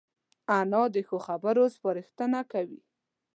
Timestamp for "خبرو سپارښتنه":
1.27-2.39